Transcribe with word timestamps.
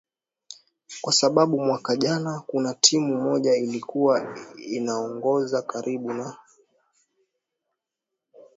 kwa 1.01 1.13
sababu 1.13 1.59
mwaka 1.59 1.95
jana 1.95 2.43
kuna 2.47 2.73
timu 2.73 3.21
moja 3.21 3.55
ilikuwa 3.55 4.37
inaongoza 4.67 5.61
karibu 5.61 6.13
na 6.13 6.37